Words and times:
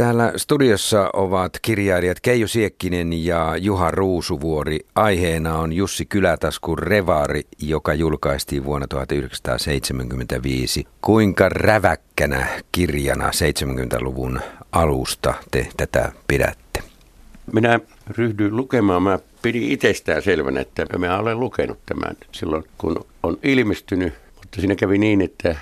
Täällä 0.00 0.32
studiossa 0.36 1.10
ovat 1.12 1.58
kirjailijat 1.62 2.20
Keijo 2.20 2.46
Siekkinen 2.46 3.24
ja 3.24 3.56
Juha 3.56 3.90
Ruusuvuori. 3.90 4.78
Aiheena 4.94 5.58
on 5.58 5.72
Jussi 5.72 6.06
Kylätaskun 6.06 6.78
Revaari, 6.78 7.42
joka 7.62 7.94
julkaistiin 7.94 8.64
vuonna 8.64 8.86
1975. 8.86 10.86
Kuinka 11.00 11.48
räväkkänä 11.48 12.46
kirjana 12.72 13.28
70-luvun 13.28 14.40
alusta 14.72 15.34
te 15.50 15.68
tätä 15.76 16.12
pidätte? 16.28 16.82
Minä 17.52 17.80
ryhdyin 18.08 18.56
lukemaan. 18.56 19.02
Mä 19.02 19.18
pidin 19.42 19.62
itsestään 19.62 20.22
selvänä, 20.22 20.60
että 20.60 20.98
mä 20.98 21.18
olen 21.18 21.40
lukenut 21.40 21.78
tämän 21.86 22.16
silloin, 22.32 22.64
kun 22.78 23.04
on 23.22 23.38
ilmestynyt. 23.42 24.14
Mutta 24.36 24.60
siinä 24.60 24.76
kävi 24.76 24.98
niin, 24.98 25.20
että 25.20 25.56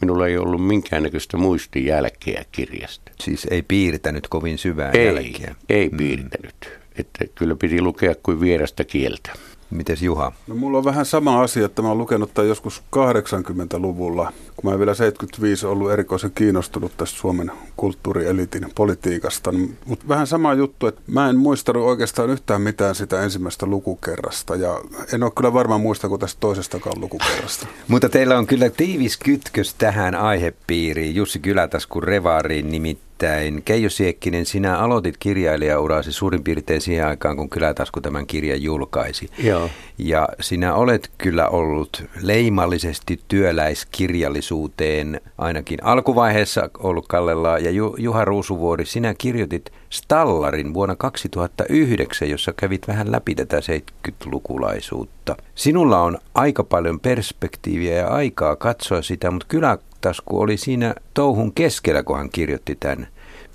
Minulla 0.00 0.26
ei 0.26 0.38
ollut 0.38 0.66
minkäännäköistä 0.66 1.36
muistijälkeä 1.36 2.44
kirjasta. 2.52 3.09
Siis 3.20 3.46
ei 3.50 3.62
piirtänyt 3.62 4.28
kovin 4.28 4.58
syvää 4.58 4.90
ei, 4.90 5.06
jälkeä? 5.06 5.54
Ei 5.68 5.88
mm. 5.88 5.96
piirtänyt. 5.96 6.80
Että 6.96 7.24
kyllä 7.34 7.56
piti 7.56 7.82
lukea 7.82 8.14
kuin 8.22 8.40
vierasta 8.40 8.84
kieltä. 8.84 9.30
Mites 9.70 10.02
Juha? 10.02 10.32
No, 10.46 10.54
mulla 10.54 10.78
on 10.78 10.84
vähän 10.84 11.06
sama 11.06 11.42
asia, 11.42 11.66
että 11.66 11.82
mä 11.82 11.88
oon 11.88 11.98
lukenut 11.98 12.34
tämän 12.34 12.48
joskus 12.48 12.82
80-luvulla, 12.96 14.32
kun 14.56 14.70
mä 14.70 14.72
en 14.72 14.78
vielä 14.78 14.94
75 14.94 15.66
ollut 15.66 15.92
erikoisen 15.92 16.30
kiinnostunut 16.34 16.96
tästä 16.96 17.18
Suomen 17.18 17.52
kulttuurielitin 17.76 18.66
politiikasta. 18.74 19.52
Mutta 19.86 20.08
vähän 20.08 20.26
sama 20.26 20.54
juttu, 20.54 20.86
että 20.86 21.00
mä 21.06 21.30
en 21.30 21.36
muistanut 21.36 21.82
oikeastaan 21.84 22.30
yhtään 22.30 22.62
mitään 22.62 22.94
sitä 22.94 23.22
ensimmäistä 23.22 23.66
lukukerrasta 23.66 24.56
ja 24.56 24.80
en 25.14 25.22
ole 25.22 25.32
kyllä 25.36 25.52
varmaan 25.52 25.80
muista 25.80 26.08
kuin 26.08 26.20
tästä 26.20 26.40
toisestakaan 26.40 27.00
lukukerrasta. 27.00 27.66
Mutta 27.88 28.08
teillä 28.08 28.38
on 28.38 28.46
kyllä 28.46 28.70
tiivis 28.70 29.16
kytkös 29.16 29.74
tähän 29.74 30.14
aihepiiriin, 30.14 31.14
Jussi 31.14 31.38
Kylätaskun 31.38 32.02
Revaariin 32.02 32.70
nimittäin 32.70 33.09
Nimittäin 33.20 33.62
Keijo 33.62 33.90
Siekkinen, 33.90 34.46
sinä 34.46 34.78
aloitit 34.78 35.16
kirjailijaurasi 35.16 36.12
suurin 36.12 36.44
piirtein 36.44 36.80
siihen 36.80 37.06
aikaan, 37.06 37.36
kun 37.36 37.50
Kylätasku 37.50 38.00
tämän 38.00 38.26
kirjan 38.26 38.62
julkaisi. 38.62 39.28
Joo. 39.38 39.70
Ja 39.98 40.28
sinä 40.40 40.74
olet 40.74 41.10
kyllä 41.18 41.48
ollut 41.48 42.04
leimallisesti 42.22 43.20
työläiskirjallisuuteen 43.28 45.20
ainakin 45.38 45.78
alkuvaiheessa 45.84 46.70
ollut 46.78 47.08
kallella. 47.08 47.58
Ja 47.58 47.70
Juha 47.98 48.24
Ruusuvuori, 48.24 48.86
sinä 48.86 49.14
kirjoitit 49.18 49.72
Stallarin 49.90 50.74
vuonna 50.74 50.96
2009, 50.96 52.30
jossa 52.30 52.52
kävit 52.52 52.88
vähän 52.88 53.12
läpi 53.12 53.34
tätä 53.34 53.60
70-lukulaisuutta. 53.60 55.36
Sinulla 55.54 56.02
on 56.02 56.18
aika 56.34 56.64
paljon 56.64 57.00
perspektiiviä 57.00 57.94
ja 57.94 58.08
aikaa 58.08 58.56
katsoa 58.56 59.02
sitä, 59.02 59.30
mutta 59.30 59.46
kyllä 59.48 59.78
tasku 60.00 60.40
oli 60.40 60.56
siinä 60.56 60.94
touhun 61.14 61.52
keskellä, 61.52 62.02
kun 62.02 62.18
hän 62.18 62.30
kirjoitti 62.30 62.76
tämän. 62.80 63.06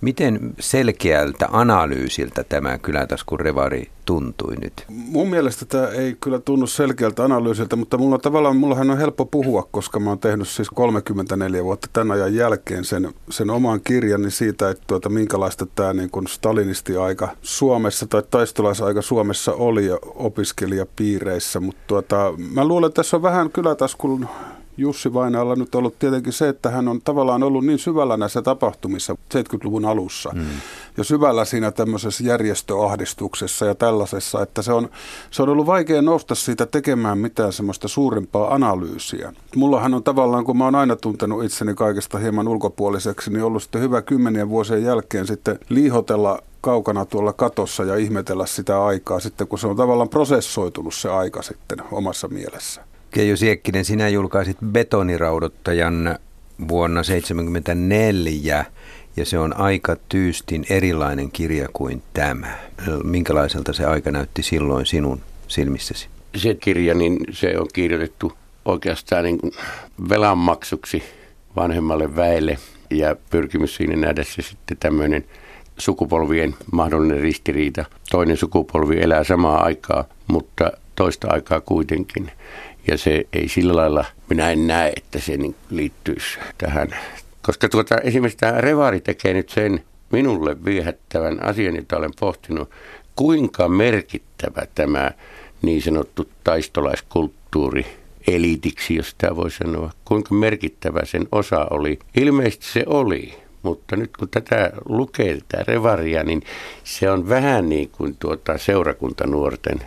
Miten 0.02 0.54
selkeältä 0.60 1.48
analyysiltä 1.52 2.44
tämä 2.44 2.78
Kylätaskun 2.78 3.40
revari 3.40 3.90
tuntui 4.06 4.56
nyt? 4.56 4.74
Mun 4.90 5.30
mielestä 5.30 5.66
tämä 5.66 5.88
ei 5.88 6.18
kyllä 6.22 6.40
tunnu 6.40 6.68
selkeältä 6.68 7.24
analyysiltä, 7.24 7.76
mutta 7.76 7.98
mulla 7.98 8.18
tavallaan 8.18 8.56
mullahan 8.56 8.90
on 8.90 8.98
helppo 8.98 9.26
puhua, 9.26 9.68
koska 9.72 10.00
mä 10.00 10.10
oon 10.10 10.20
tehnyt 10.20 10.48
siis 10.48 10.70
34 10.70 11.64
vuotta 11.64 11.88
tämän 11.94 12.12
ajan 12.18 12.36
jälkeen 12.36 12.86
sen, 12.86 13.14
sen 13.30 13.50
oman 13.50 13.82
kirjani 13.82 14.32
siitä, 14.32 14.70
että 14.70 14.84
tuota, 14.88 15.10
minkälaista 15.10 15.66
tämä 15.66 15.94
niin 15.94 16.10
kuin 16.10 16.28
stalinisti-aika 16.28 17.30
Suomessa 17.42 18.08
tai 18.08 18.24
taistolaisaika 18.32 19.02
Suomessa 19.02 19.54
oli 19.54 19.90
opiskelijapiireissä, 20.16 21.60
mutta 21.60 21.82
tuota, 21.88 22.34
mä 22.54 22.66
luulen, 22.66 22.88
että 22.88 23.00
tässä 23.00 23.18
on 23.18 23.24
vähän 23.24 23.52
Kylätaskun 23.52 24.28
Jussi 24.78 25.14
Vainajalla 25.14 25.56
nyt 25.56 25.76
ollut 25.76 26.00
tietenkin 26.00 26.34
se, 26.34 26.50
että 26.50 26.70
hän 26.70 26.88
on 26.88 27.02
tavallaan 27.02 27.44
ollut 27.44 27.66
niin 27.66 27.80
syvällä 27.80 28.18
näissä 28.18 28.42
tapahtumissa 28.42 29.18
70-luvun 29.34 29.86
alussa 29.86 30.32
mm. 30.34 30.46
ja 30.98 31.04
syvällä 31.04 31.46
siinä 31.46 31.72
tämmöisessä 31.72 32.24
järjestöahdistuksessa 32.24 33.66
ja 33.66 33.76
tällaisessa, 33.76 34.42
että 34.42 34.62
se 34.62 34.74
on, 34.74 34.90
se 35.32 35.44
on 35.44 35.50
ollut 35.50 35.66
vaikea 35.66 36.02
nousta 36.02 36.36
siitä 36.36 36.66
tekemään 36.66 37.18
mitään 37.18 37.54
semmoista 37.54 37.88
suurempaa 37.88 38.54
analyysiä. 38.54 39.34
Mullahan 39.56 39.94
on 39.94 40.04
tavallaan, 40.04 40.46
kun 40.46 40.58
mä 40.58 40.66
oon 40.66 40.76
aina 40.76 40.96
tuntenut 40.96 41.44
itseni 41.44 41.74
kaikesta 41.74 42.18
hieman 42.18 42.48
ulkopuoliseksi, 42.48 43.32
niin 43.32 43.44
ollut 43.44 43.64
sitten 43.64 43.82
hyvä 43.82 44.02
kymmenien 44.02 44.50
vuosien 44.50 44.84
jälkeen 44.84 45.28
sitten 45.28 45.60
liihotella 45.70 46.40
kaukana 46.62 47.06
tuolla 47.06 47.34
katossa 47.34 47.84
ja 47.84 47.96
ihmetellä 47.96 48.46
sitä 48.46 48.86
aikaa 48.86 49.20
sitten, 49.20 49.48
kun 49.48 49.60
se 49.60 49.68
on 49.68 49.76
tavallaan 49.76 50.10
prosessoitunut 50.10 50.94
se 50.94 51.10
aika 51.10 51.42
sitten 51.42 51.78
omassa 51.92 52.28
mielessä. 52.28 52.82
Keijo 53.16 53.36
Siekkinen, 53.36 53.86
sinä 53.86 54.10
julkaisit 54.10 54.58
betoniraudottajan 54.66 56.20
vuonna 56.68 57.02
1974 57.04 58.66
ja 59.18 59.26
se 59.26 59.40
on 59.40 59.58
aika 59.58 59.96
tyystin 60.10 60.66
erilainen 60.70 61.32
kirja 61.32 61.68
kuin 61.74 62.02
tämä. 62.14 62.58
Minkälaiselta 63.04 63.74
se 63.74 63.86
aika 63.86 64.12
näytti 64.12 64.44
silloin 64.44 64.86
sinun 64.86 65.22
silmissäsi? 65.48 66.08
Se 66.36 66.54
kirja, 66.54 66.94
niin 66.94 67.18
se 67.32 67.60
on 67.60 67.68
kirjoitettu 67.74 68.34
oikeastaan 68.66 69.24
niin 69.24 69.38
kuin 69.38 69.52
velanmaksuksi 70.10 71.04
vanhemmalle 71.56 72.16
väelle 72.16 72.58
ja 72.90 73.16
pyrkimys 73.30 73.76
siinä 73.76 73.96
nähdä 73.96 74.24
se 74.24 74.42
sitten 74.42 74.78
tämmöinen 74.78 75.26
sukupolvien 75.78 76.56
mahdollinen 76.72 77.20
ristiriita. 77.20 77.86
Toinen 78.12 78.38
sukupolvi 78.38 79.02
elää 79.02 79.24
samaa 79.24 79.64
aikaa, 79.64 80.06
mutta 80.28 80.72
toista 80.96 81.28
aikaa 81.32 81.62
kuitenkin. 81.62 82.32
Ja 82.88 82.98
se 82.98 83.28
ei 83.34 83.48
sillä 83.48 83.76
lailla, 83.76 84.06
minä 84.30 84.52
en 84.52 84.68
näe, 84.68 84.94
että 84.98 85.20
se 85.20 85.38
niin 85.38 85.56
liittyisi 85.70 86.40
tähän. 86.58 86.88
Koska 87.42 87.70
tuota, 87.70 87.98
esimerkiksi 87.98 88.38
tämä 88.38 88.62
Revaari 88.62 89.02
tekee 89.02 89.34
nyt 89.34 89.50
sen 89.50 89.84
minulle 90.12 90.66
viehättävän 90.66 91.46
asian, 91.46 91.76
jota 91.76 91.98
olen 91.98 92.12
pohtinut, 92.20 92.70
kuinka 93.16 93.70
merkittävä 93.70 94.68
tämä 94.76 95.12
niin 95.62 95.82
sanottu 95.82 96.30
taistolaiskulttuuri 96.44 97.86
eliitiksi, 98.28 98.96
jos 98.96 99.10
sitä 99.10 99.36
voi 99.36 99.52
sanoa, 99.52 99.92
kuinka 100.06 100.36
merkittävä 100.36 101.00
sen 101.04 101.28
osa 101.32 101.68
oli. 101.70 102.00
Ilmeisesti 102.18 102.66
se 102.66 102.84
oli, 102.86 103.34
mutta 103.64 103.96
nyt 103.96 104.18
kun 104.18 104.30
tätä 104.30 104.72
lukee, 104.90 105.38
tätä 105.48 105.64
revaria, 105.68 106.24
niin 106.24 106.42
se 106.84 107.12
on 107.12 107.30
vähän 107.30 107.70
niin 107.70 107.90
kuin 107.90 108.16
tuota 108.20 108.58
seurakuntanuorten 108.58 109.80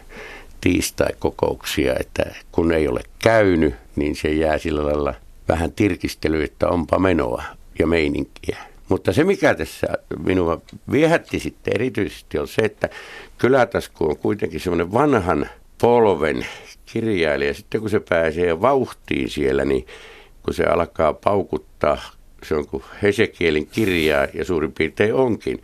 tiistai-kokouksia, 0.60 1.94
että 2.00 2.34
kun 2.52 2.72
ei 2.72 2.88
ole 2.88 3.00
käynyt, 3.18 3.74
niin 3.96 4.16
se 4.16 4.28
jää 4.28 4.58
sillä 4.58 4.86
lailla 4.86 5.14
vähän 5.48 5.72
tirkistely, 5.72 6.42
että 6.42 6.68
onpa 6.68 6.98
menoa 6.98 7.42
ja 7.78 7.86
meininkiä. 7.86 8.58
Mutta 8.88 9.12
se, 9.12 9.24
mikä 9.24 9.54
tässä 9.54 9.86
minua 10.24 10.60
viehätti 10.90 11.38
sitten 11.38 11.74
erityisesti 11.74 12.38
on 12.38 12.48
se, 12.48 12.62
että 12.62 12.88
Kylätasku 13.38 14.04
on 14.04 14.16
kuitenkin 14.16 14.60
semmoinen 14.60 14.92
vanhan 14.92 15.48
polven 15.80 16.46
kirjailija. 16.86 17.54
Sitten 17.54 17.80
kun 17.80 17.90
se 17.90 18.00
pääsee 18.00 18.60
vauhtiin 18.60 19.30
siellä, 19.30 19.64
niin 19.64 19.86
kun 20.42 20.54
se 20.54 20.64
alkaa 20.64 21.12
paukuttaa, 21.12 22.02
se 22.42 22.54
on 22.54 22.66
kuin 22.66 22.82
Hesekielin 23.02 23.66
kirjaa 23.66 24.26
ja 24.34 24.44
suurin 24.44 24.72
piirtein 24.72 25.14
onkin, 25.14 25.62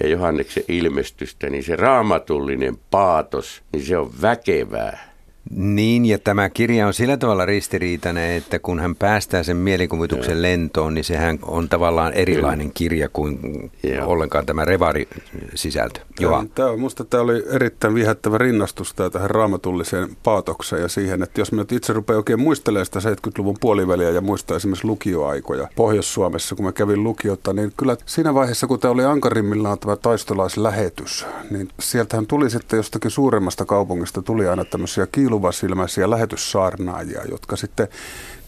ja 0.00 0.08
Johanneksen 0.08 0.64
ilmestystä, 0.68 1.50
niin 1.50 1.64
se 1.64 1.76
raamatullinen 1.76 2.78
paatos, 2.90 3.62
niin 3.72 3.84
se 3.84 3.98
on 3.98 4.12
väkevää. 4.22 5.15
Niin, 5.50 6.06
ja 6.06 6.18
tämä 6.18 6.50
kirja 6.50 6.86
on 6.86 6.94
sillä 6.94 7.16
tavalla 7.16 7.46
ristiriitainen, 7.46 8.30
että 8.30 8.58
kun 8.58 8.80
hän 8.80 8.96
päästää 8.96 9.42
sen 9.42 9.56
mielikuvituksen 9.56 10.34
Joo. 10.34 10.42
lentoon, 10.42 10.94
niin 10.94 11.04
sehän 11.04 11.38
on 11.42 11.68
tavallaan 11.68 12.12
erilainen 12.12 12.70
kirja 12.74 13.08
kuin 13.08 13.38
Joo. 13.82 14.06
ollenkaan 14.06 14.46
tämä 14.46 14.64
revari-sisältö. 14.64 16.00
Joha. 16.20 16.44
Tämä, 16.54 16.72
minusta 16.72 17.04
tämä 17.04 17.22
oli 17.22 17.44
erittäin 17.50 17.94
viehättävä 17.94 18.38
rinnastus 18.38 18.94
tämä 18.94 19.10
tähän 19.10 19.30
raamatulliseen 19.30 20.16
paatokseen 20.22 20.82
ja 20.82 20.88
siihen, 20.88 21.22
että 21.22 21.40
jos 21.40 21.52
me 21.52 21.58
nyt 21.58 21.72
itse 21.72 21.92
rupeaa 21.92 22.16
oikein 22.16 22.40
muistelemaan 22.40 22.86
sitä 22.86 22.98
70-luvun 22.98 23.56
puoliväliä 23.60 24.10
ja 24.10 24.20
muistaa 24.20 24.56
esimerkiksi 24.56 24.86
lukioaikoja 24.86 25.68
Pohjois-Suomessa, 25.76 26.54
kun 26.54 26.64
mä 26.64 26.72
kävin 26.72 27.04
lukiota, 27.04 27.52
niin 27.52 27.72
kyllä 27.76 27.96
siinä 28.06 28.34
vaiheessa, 28.34 28.66
kun 28.66 28.80
tämä 28.80 28.92
oli 28.92 29.04
ankarimmillaan 29.04 29.78
tämä 29.78 29.96
taistolaislähetys, 29.96 31.26
niin 31.50 31.68
sieltähän 31.80 32.26
tuli 32.26 32.50
sitten 32.50 32.76
jostakin 32.76 33.10
suuremmasta 33.10 33.64
kaupungista, 33.64 34.22
tuli 34.22 34.48
aina 34.48 34.64
tämmöisiä 34.64 35.06
kiilu 35.12 35.35
kiiluvasilmäisiä 35.36 36.10
lähetyssaarnaajia, 36.10 37.24
jotka 37.30 37.56
sitten 37.56 37.88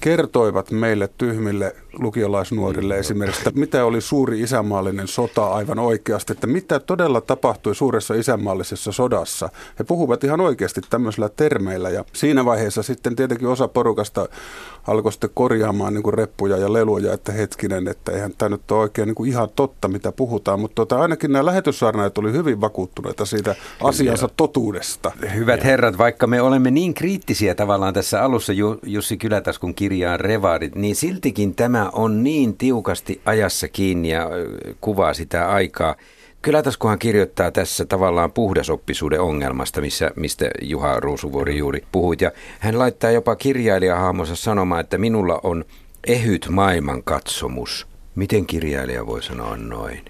kertoivat 0.00 0.71
meille 0.71 1.09
tyhmille 1.19 1.77
lukiolaisnuorille 1.93 2.95
mm. 2.95 3.00
esimerkiksi, 3.00 3.49
että 3.49 3.61
mitä 3.61 3.85
oli 3.85 4.00
suuri 4.00 4.41
isänmaallinen 4.41 5.09
sota 5.09 5.47
aivan 5.47 5.79
oikeasti, 5.79 6.33
että 6.33 6.47
mitä 6.47 6.81
todella 6.81 7.21
tapahtui 7.21 7.75
suuressa 7.75 8.15
isänmaallisessa 8.15 8.93
sodassa. 8.93 9.49
He 9.79 9.85
puhuvat 9.85 10.25
ihan 10.25 10.41
oikeasti 10.41 10.81
tämmöisillä 10.91 11.29
termeillä 11.29 11.91
ja 11.91 12.05
siinä 12.12 12.45
vaiheessa 12.45 12.83
sitten 12.83 13.17
tietenkin 13.17 13.49
osa 13.49 13.69
porukasta 13.69 14.29
alkoi 14.87 15.12
sitten 15.12 15.31
korjaamaan 15.35 15.95
niin 15.95 16.03
kuin 16.03 16.15
reppuja 16.15 16.56
ja 16.56 16.73
leluja, 16.73 17.12
että 17.12 17.33
hetkinen, 17.33 17.89
että 17.89 18.12
eihän 18.12 18.33
tämä 18.39 18.49
nyt 18.49 18.71
ole 18.71 18.81
oikein 18.81 19.06
niin 19.06 19.15
kuin 19.15 19.31
ihan 19.31 19.49
totta, 19.56 19.89
mitä 19.89 20.12
puhutaan, 20.12 20.61
mutta 20.61 20.75
tuota, 20.75 21.00
ainakin 21.00 21.33
nämä 21.33 21.47
lähetyssaarnaajat 21.47 22.19
oli 22.19 22.33
hyvin 22.33 22.61
vakuuttuneita 22.61 23.27
siitä 23.27 23.55
asiansa 23.83 24.29
totuudesta. 24.37 25.12
Hyvät 25.35 25.65
herrat, 25.65 25.99
vaikka 25.99 26.27
me 26.27 26.43
olemme 26.43 26.71
niin 26.71 26.95
kriittisiä 26.95 27.55
tavallaan 27.55 27.95
tässä 27.95 28.23
alussa 28.23 28.53
Jussi 28.83 29.17
Kylätaskun 29.17 29.75
kirjaan 29.88 30.20
Revarit, 30.20 30.75
niin 30.75 30.96
siltikin 30.96 31.55
tämä 31.55 31.90
on 31.93 32.25
niin 32.25 32.56
tiukasti 32.56 33.20
ajassa 33.25 33.69
kiinni 33.69 34.08
ja 34.08 34.29
kuvaa 34.81 35.14
sitä 35.14 35.49
aikaa. 35.49 35.96
Kylätaskuhan 36.43 36.99
kirjoittaa 36.99 37.50
tässä 37.50 37.85
tavallaan 37.85 38.32
puhdasoppisuuden 38.32 39.20
ongelmasta, 39.20 39.81
missä, 39.81 40.11
mistä 40.17 40.50
Juha 40.62 41.00
Ruusuvuori 41.00 41.58
juuri 41.58 41.85
puhuit. 41.93 42.20
Ja 42.20 42.31
hän 42.58 42.79
laittaa 42.79 43.11
jopa 43.11 43.37
kirjailijahahmonsa 43.37 44.37
sanomaan, 44.37 44.81
että 44.81 44.99
minulla 44.99 45.40
on 45.43 45.64
ehyt 46.06 46.46
maailmankatsomus. 46.50 47.87
Miten 48.14 48.46
kirjailija 48.46 49.06
voi 49.06 49.23
sanoa 49.23 49.56
noin? 49.56 50.05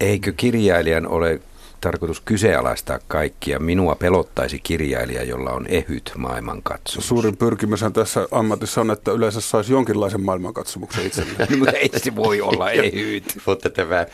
Eikö 0.00 0.32
kirjailijan 0.36 1.06
ole 1.06 1.40
tarkoitus 1.84 2.20
kyseenalaistaa 2.20 2.98
kaikkia. 3.08 3.58
Minua 3.58 3.94
pelottaisi 3.94 4.60
kirjailija, 4.62 5.22
jolla 5.22 5.50
on 5.50 5.66
ehyt 5.66 6.12
maailmankatsomus. 6.16 7.08
Suurin 7.08 7.36
pyrkimyshän 7.36 7.92
tässä 7.92 8.28
ammatissa 8.30 8.80
on, 8.80 8.90
että 8.90 9.12
yleensä 9.12 9.40
saisi 9.40 9.72
jonkinlaisen 9.72 10.20
maailmankatsomuksen 10.20 11.06
itselleen. 11.06 11.48
no, 11.60 11.66
ei 11.74 11.90
se 11.96 12.16
voi 12.16 12.40
olla 12.40 12.70
ehyt. 12.82 13.36
Mutta 13.46 13.70
tämä, 13.70 14.06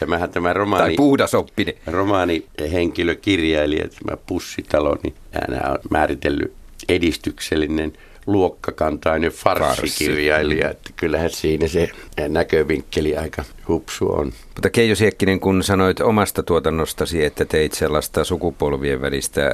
tämähän 0.00 0.30
tämä 0.30 0.52
romaani, 0.52 0.84
tai 0.84 0.96
puhdasoppinen. 0.96 1.74
romaani 1.86 2.46
henkilökirjailija, 2.72 3.88
tämä 3.88 4.16
Pussitalo, 4.26 4.96
niin 5.02 5.14
hän 5.32 5.70
on 5.70 5.78
määritellyt 5.90 6.52
edistyksellinen– 6.88 7.92
luokkakantainen 8.26 9.30
farssikirjailija, 9.30 10.70
että 10.70 10.90
kyllähän 10.96 11.30
siinä 11.30 11.68
se 11.68 11.88
näkövinkkeli 12.28 13.16
aika 13.16 13.44
hupsu 13.68 14.12
on. 14.12 14.32
Mutta 14.54 14.70
Keijo 14.70 14.94
Siekkinen, 14.94 15.40
kun 15.40 15.62
sanoit 15.62 16.00
omasta 16.00 16.42
tuotannostasi, 16.42 17.24
että 17.24 17.44
teit 17.44 17.72
sellaista 17.72 18.24
sukupolvien 18.24 19.00
välistä 19.00 19.50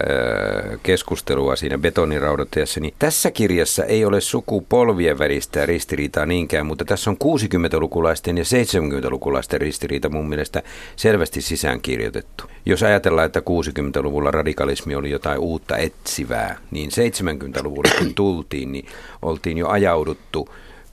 keskustelua 0.82 1.56
siinä 1.56 1.78
betoniraudotajassa, 1.78 2.80
niin 2.80 2.94
tässä 2.98 3.30
kirjassa 3.30 3.84
ei 3.84 4.04
ole 4.04 4.20
sukupolvien 4.20 5.18
välistä 5.18 5.66
ristiriitaa 5.66 6.26
niinkään, 6.26 6.66
mutta 6.66 6.84
tässä 6.84 7.10
on 7.10 7.16
60-lukulaisten 7.24 8.38
ja 8.38 8.44
70-lukulaisten 8.44 9.60
ristiriita 9.60 10.08
mun 10.08 10.28
mielestä 10.28 10.62
selvästi 10.96 11.40
sisäänkirjoitettu. 11.40 12.44
Jos 12.66 12.82
ajatellaan, 12.82 13.26
että 13.26 13.40
60-luvulla 13.40 14.30
radikalismi 14.30 14.94
oli 14.94 15.10
jotain 15.10 15.38
uutta 15.38 15.76
etsivää, 15.76 16.58
niin 16.70 16.90
70-luvulla 16.90 17.90
kun 17.98 18.14
tultiin, 18.14 18.61
niin 18.66 18.86
oltiin 19.22 19.58
jo 19.58 19.68
ajauduttu 19.68 20.48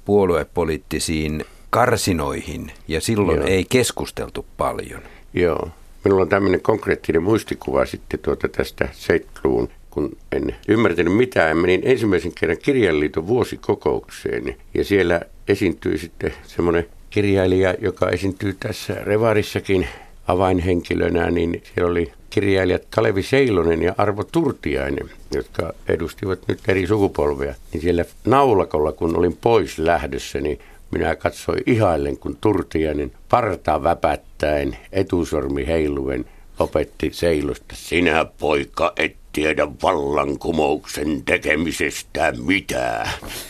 puoluepoliittisiin 0.05 1.45
karsinoihin 1.69 2.71
ja 2.87 3.01
silloin 3.01 3.37
Joo. 3.37 3.47
ei 3.47 3.65
keskusteltu 3.69 4.45
paljon. 4.57 5.01
Joo. 5.33 5.69
Minulla 6.03 6.21
on 6.21 6.29
tämmöinen 6.29 6.61
konkreettinen 6.61 7.23
muistikuva 7.23 7.85
sitten 7.85 8.19
tuota 8.19 8.47
tästä 8.47 8.85
70-luvun 8.85 9.69
kun 9.89 10.17
en 10.31 10.55
ymmärtänyt 10.67 11.15
mitään, 11.15 11.57
menin 11.57 11.81
ensimmäisen 11.83 12.31
kerran 12.39 12.57
kirjanliiton 12.57 13.27
vuosikokoukseen 13.27 14.55
ja 14.73 14.83
siellä 14.83 15.21
esiintyi 15.47 15.97
sitten 15.97 16.33
semmoinen 16.43 16.87
kirjailija, 17.09 17.75
joka 17.81 18.09
esiintyy 18.09 18.55
tässä 18.59 18.93
Revarissakin 18.93 19.87
avainhenkilönä, 20.29 21.31
niin 21.31 21.63
siellä 21.73 21.91
oli 21.91 22.11
kirjailijat 22.29 22.81
Kalevi 22.89 23.23
Seilonen 23.23 23.81
ja 23.81 23.95
Arvo 23.97 24.23
Turtiainen, 24.23 25.09
jotka 25.33 25.73
edustivat 25.87 26.39
nyt 26.47 26.59
eri 26.67 26.87
sukupolvea. 26.87 27.55
Niin 27.73 27.81
siellä 27.81 28.05
naulakolla, 28.25 28.91
kun 28.91 29.17
olin 29.17 29.37
pois 29.41 29.79
lähdössä, 29.79 30.41
niin 30.41 30.59
minä 30.91 31.15
katsoin 31.15 31.63
ihaillen, 31.65 32.17
kun 32.17 32.37
Turtiainen 32.41 33.11
parta 33.29 33.83
väpättäen, 33.83 34.77
etusormi 34.91 35.67
heiluen, 35.67 36.25
opetti 36.59 37.09
Seilosta. 37.13 37.75
Sinä 37.75 38.25
poika 38.39 38.93
et 38.97 39.15
tiedä 39.33 39.67
vallankumouksen 39.83 41.23
tekemisestä 41.23 42.33
mitään. 42.45 43.09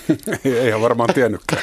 Eihän 0.64 0.82
varmaan 0.82 1.14
tiennytkään. 1.14 1.62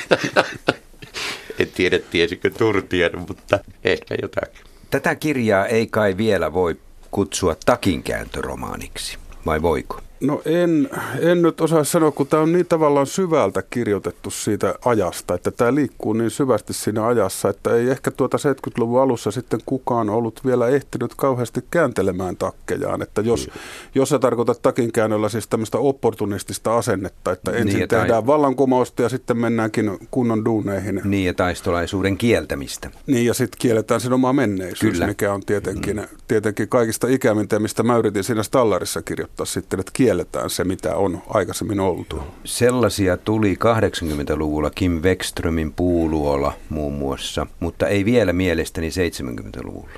en 1.59 1.69
tiedä, 1.75 1.99
tiesikö 1.99 2.51
Turtiainen, 2.51 3.21
mutta 3.29 3.59
ehkä 3.85 4.15
jotakin. 4.23 4.76
Tätä 4.91 5.15
kirjaa 5.15 5.67
ei 5.67 5.87
kai 5.87 6.17
vielä 6.17 6.53
voi 6.53 6.77
kutsua 7.11 7.57
takinkääntöromaaniksi, 7.67 9.19
vai 9.47 9.63
voiko? 9.63 10.01
No 10.21 10.43
en, 10.45 10.89
en 11.21 11.43
nyt 11.43 11.61
osaa 11.61 11.85
sanoa, 11.85 12.11
kun 12.11 12.27
tämä 12.27 12.43
on 12.43 12.53
niin 12.53 12.67
tavallaan 12.67 13.07
syvältä 13.07 13.63
kirjoitettu 13.71 14.31
siitä 14.31 14.75
ajasta, 14.85 15.35
että 15.35 15.51
tämä 15.51 15.75
liikkuu 15.75 16.13
niin 16.13 16.31
syvästi 16.31 16.73
siinä 16.73 17.07
ajassa, 17.07 17.49
että 17.49 17.75
ei 17.75 17.91
ehkä 17.91 18.11
tuota 18.11 18.37
70-luvun 18.37 19.01
alussa 19.01 19.31
sitten 19.31 19.61
kukaan 19.67 20.11
ollut 20.11 20.41
vielä 20.47 20.69
ehtinyt 20.69 21.15
kauheasti 21.15 21.65
kääntelemään 21.71 22.37
takkejaan. 22.37 23.03
Että 23.03 23.21
jos, 23.21 23.47
mm. 23.47 23.61
jos 23.95 24.09
sä 24.09 24.19
tarkoitat 24.19 24.63
takin 24.63 24.93
käännöllä 24.93 25.29
siis 25.29 25.49
tämmöistä 25.49 25.79
opportunistista 25.79 26.77
asennetta, 26.77 27.33
että 27.33 27.51
ensin 27.51 27.79
niin, 27.79 27.89
tehdään 27.89 28.09
tai... 28.09 28.27
vallankumousta 28.27 29.03
ja 29.03 29.09
sitten 29.09 29.39
mennäänkin 29.39 29.99
kunnon 30.11 30.45
duuneihin. 30.45 31.01
Niin 31.05 31.27
ja 31.27 31.35
taistolaisuuden 31.35 32.17
kieltämistä. 32.17 32.91
Niin 33.07 33.27
ja 33.27 33.35
sitten 33.35 33.59
kielletään 33.59 34.01
sen 34.01 34.13
oma 34.13 34.33
menneisyys, 34.33 34.93
Kyllä. 34.93 35.07
mikä 35.07 35.33
on 35.33 35.43
tietenkin, 35.47 35.97
mm. 35.97 36.19
tietenkin 36.29 36.69
kaikista 36.69 37.09
ikävintä, 37.09 37.59
mistä 37.59 37.83
mä 37.83 37.97
yritin 37.97 38.25
siinä 38.25 38.43
Stallarissa 38.43 39.03
kirjoittaa 39.03 39.47
sitten, 39.47 39.81
että 39.81 39.93
kielletään 40.07 40.51
se, 40.51 40.65
mitä 40.65 40.97
on 40.97 41.23
aikaisemmin 41.29 41.81
oltu. 41.81 42.23
Sellaisia 42.45 43.17
tuli 43.17 43.55
80-luvulla 43.55 44.71
Kim 44.71 44.93
Wexströmin 44.93 45.73
puuluola 45.73 46.53
muun 46.69 46.93
muassa, 46.93 47.47
mutta 47.61 47.89
ei 47.89 48.05
vielä 48.05 48.33
mielestäni 48.33 48.89
70-luvulla. 48.89 49.89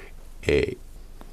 Ei. 0.48 0.78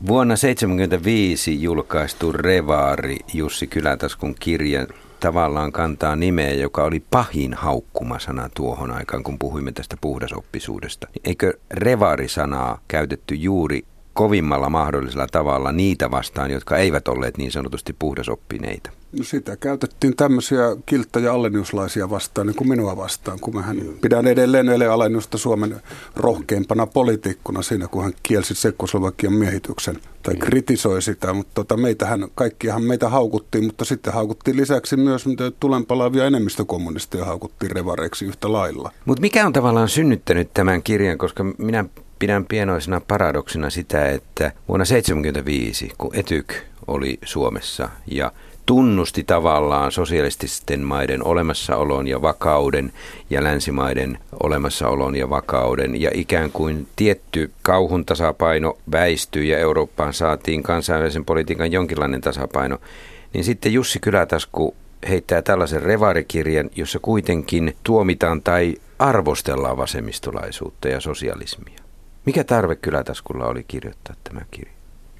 Vuonna 0.07 0.35
1975 0.35 1.63
julkaistu 1.63 2.31
Revaari 2.31 3.17
Jussi 3.33 3.67
Kylätaskun 3.67 4.35
kirja 4.39 4.87
tavallaan 5.19 5.71
kantaa 5.71 6.15
nimeä, 6.15 6.53
joka 6.53 6.83
oli 6.83 7.03
pahin 7.11 7.53
haukkumasana 7.53 8.49
tuohon 8.53 8.91
aikaan, 8.91 9.23
kun 9.23 9.39
puhuimme 9.39 9.71
tästä 9.71 9.97
puhdasoppisuudesta. 10.01 11.07
Eikö 11.23 11.53
revaari-sanaa 11.71 12.79
käytetty 12.87 13.35
juuri 13.35 13.85
kovimmalla 14.15 14.69
mahdollisella 14.69 15.27
tavalla 15.27 15.71
niitä 15.71 16.11
vastaan, 16.11 16.51
jotka 16.51 16.77
eivät 16.77 17.07
olleet 17.07 17.37
niin 17.37 17.51
sanotusti 17.51 17.95
puhdasoppineita? 17.99 18.89
No 19.17 19.23
sitä 19.23 19.57
käytettiin 19.57 20.15
tämmöisiä 20.15 20.63
ja 21.23 21.33
alennuslaisia 21.33 22.09
vastaan, 22.09 22.47
niin 22.47 22.55
kuin 22.55 22.69
minua 22.69 22.97
vastaan, 22.97 23.39
kun 23.39 23.55
mähän 23.55 23.77
pidän 24.01 24.27
edelleen 24.27 24.69
Ele 24.69 24.87
Alennusta 24.87 25.37
Suomen 25.37 25.81
rohkeimpana 26.15 26.87
poliitikkona 26.87 27.61
siinä, 27.61 27.87
kun 27.87 28.03
hän 28.03 28.13
kielsi 28.23 28.53
Tsekkoslovakian 28.53 29.33
miehityksen 29.33 29.95
tai 30.23 30.35
kritisoi 30.35 31.01
sitä, 31.01 31.33
mutta 31.33 31.51
tota, 31.55 31.77
meitähän, 31.77 32.27
kaikkiahan 32.35 32.83
meitä 32.83 33.09
haukuttiin, 33.09 33.65
mutta 33.65 33.85
sitten 33.85 34.13
haukuttiin 34.13 34.57
lisäksi 34.57 34.97
myös 34.97 35.25
tulenpalaavia 35.59 36.25
enemmistökommunisteja 36.25 37.25
haukuttiin 37.25 37.71
revareiksi 37.71 38.25
yhtä 38.25 38.51
lailla. 38.51 38.91
Mutta 39.05 39.21
mikä 39.21 39.45
on 39.45 39.53
tavallaan 39.53 39.89
synnyttänyt 39.89 40.53
tämän 40.53 40.83
kirjan, 40.83 41.17
koska 41.17 41.43
minä 41.57 41.85
pidän 42.19 42.45
pienoisena 42.45 43.01
paradoksina 43.07 43.69
sitä, 43.69 44.09
että 44.09 44.51
vuonna 44.67 44.85
1975, 44.85 45.91
kun 45.97 46.15
Etyk 46.15 46.53
oli 46.87 47.19
Suomessa 47.23 47.89
ja 48.11 48.31
tunnusti 48.65 49.23
tavallaan 49.23 49.91
sosialististen 49.91 50.81
maiden 50.81 51.23
olemassaolon 51.23 52.07
ja 52.07 52.21
vakauden 52.21 52.93
ja 53.29 53.43
länsimaiden 53.43 54.17
olemassaolon 54.43 55.15
ja 55.15 55.29
vakauden 55.29 56.01
ja 56.01 56.11
ikään 56.13 56.51
kuin 56.51 56.87
tietty 56.95 57.51
kauhun 57.61 58.05
tasapaino 58.05 58.77
väistyi 58.91 59.49
ja 59.49 59.57
Eurooppaan 59.57 60.13
saatiin 60.13 60.63
kansainvälisen 60.63 61.25
politiikan 61.25 61.71
jonkinlainen 61.71 62.21
tasapaino, 62.21 62.77
niin 63.33 63.43
sitten 63.43 63.73
Jussi 63.73 63.99
Kylätasku 63.99 64.75
heittää 65.09 65.41
tällaisen 65.41 65.81
revarikirjan, 65.81 66.69
jossa 66.75 66.99
kuitenkin 66.99 67.75
tuomitaan 67.83 68.41
tai 68.41 68.75
arvostellaan 68.99 69.77
vasemmistolaisuutta 69.77 70.87
ja 70.87 70.99
sosialismia. 70.99 71.79
Mikä 72.25 72.43
tarve 72.43 72.75
Kylätaskulla 72.75 73.47
oli 73.47 73.63
kirjoittaa 73.67 74.15
tämä 74.23 74.41
kirja? 74.51 74.73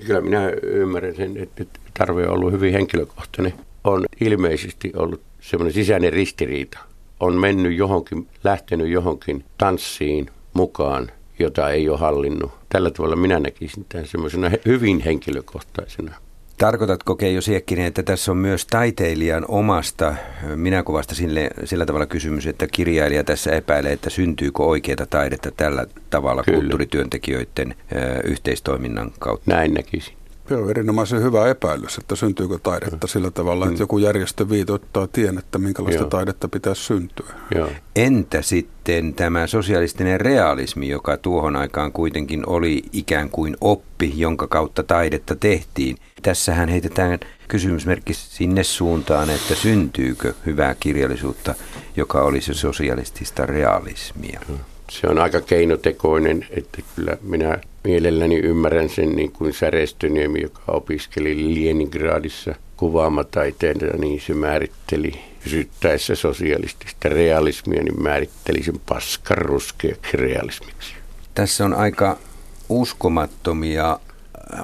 Kyllä 0.06 0.22
minä 0.22 0.50
ymmärrän 0.64 1.16
sen, 1.16 1.38
että 1.38 1.66
tarve 1.98 2.28
on 2.28 2.34
ollut 2.34 2.52
hyvin 2.52 2.74
henkilökohtainen. 2.74 3.54
On 3.84 4.06
ilmeisesti 4.22 4.92
ollut 4.96 5.22
semmoinen 5.42 5.74
sisäinen 5.74 6.14
ristiriita. 6.14 6.80
On 7.20 7.40
mennyt 7.40 7.78
johonkin, 7.78 8.28
lähtenyt 8.44 8.88
johonkin 8.88 9.44
tanssiin 9.58 10.30
mukaan, 10.54 11.12
jota 11.40 11.70
ei 11.70 11.90
ole 11.90 11.98
hallinnut. 11.98 12.52
Tällä 12.70 12.92
tavalla 12.92 13.16
minä 13.16 13.40
näkisin 13.40 13.86
tämän 13.90 14.08
semmoisena 14.08 14.52
hyvin 14.66 15.00
henkilökohtaisena 15.00 16.16
Tarkoitatko 16.58 17.16
Keijo 17.16 17.42
Siekkinen, 17.42 17.86
että 17.86 18.04
tässä 18.04 18.32
on 18.32 18.38
myös 18.38 18.66
taiteilijan 18.66 19.46
omasta 19.48 20.16
minäkuvasta 20.56 21.16
sille, 21.16 21.50
sillä 21.64 21.86
tavalla 21.86 22.06
kysymys, 22.06 22.48
että 22.48 22.68
kirjailija 22.68 23.24
tässä 23.24 23.52
epäilee, 23.52 23.92
että 23.92 24.10
syntyykö 24.10 24.64
oikeaa 24.64 25.06
taidetta 25.10 25.52
tällä 25.52 25.86
tavalla 26.10 26.44
Kyllä. 26.44 26.60
kulttuurityöntekijöiden 26.60 27.75
ö, 27.96 28.20
yhteistoiminnan 28.24 29.12
kautta? 29.20 29.52
Näin 29.52 29.74
näkisin. 29.74 30.14
Joo, 30.50 30.70
erinomaisen 30.70 31.24
hyvä 31.24 31.48
epäilys, 31.48 31.98
että 31.98 32.16
syntyykö 32.16 32.60
taidetta 32.64 33.08
sillä 33.08 33.32
tavalla, 33.32 33.66
että 33.66 33.78
mm. 33.78 33.80
joku 33.80 33.98
järjestö 33.98 34.50
viitoittaa 34.50 35.08
tien, 35.08 35.38
että 35.38 35.58
minkälaista 35.58 36.02
Joo. 36.02 36.10
taidetta 36.10 36.48
pitäisi 36.48 36.84
syntyä. 36.84 37.34
Joo. 37.56 37.70
Entä 37.96 38.42
sitten 38.42 39.14
tämä 39.14 39.48
sosialistinen 39.48 40.22
realismi, 40.22 40.90
joka 40.90 41.18
tuohon 41.18 41.56
aikaan 41.56 41.92
kuitenkin 41.92 42.50
oli 42.50 42.84
ikään 42.92 43.30
kuin 43.30 43.58
oppi, 43.62 44.14
jonka 44.16 44.48
kautta 44.48 44.84
taidetta 44.84 45.36
tehtiin? 45.36 45.98
Tässähän 46.22 46.70
heitetään 46.70 47.20
kysymysmerkki 47.48 48.14
sinne 48.14 48.64
suuntaan, 48.64 49.30
että 49.30 49.56
syntyykö 49.56 50.34
hyvää 50.46 50.75
kirjallisuutta, 50.80 51.56
joka 51.96 52.22
olisi 52.22 52.54
sosialistista 52.54 53.46
realismia. 53.46 54.40
Se 54.89 55.08
on 55.08 55.20
aika 55.20 55.42
keinotekoinen, 55.42 56.48
että 56.50 56.82
kyllä 56.96 57.18
minä 57.22 57.58
mielelläni 57.84 58.38
ymmärrän 58.38 58.89
sen 58.89 59.15
niin 59.15 59.32
kuin 59.32 59.54
Särestöniemi, 59.54 60.42
joka 60.42 60.62
opiskeli 60.68 61.65
Leningradissa 61.65 62.56
kuvaamataiteita, 62.77 63.86
niin 63.86 64.22
se 64.22 64.34
määritteli 64.34 65.12
kysyttäessä 65.44 66.15
sosialistista 66.15 67.10
realismia, 67.10 67.84
niin 67.84 68.04
määritteli 68.04 68.63
sen 68.63 68.80
paskaruskeaksi 68.89 70.18
realismiksi. 70.18 70.94
Tässä 71.34 71.65
on 71.65 71.74
aika 71.74 72.18
uskomattomia 72.70 74.00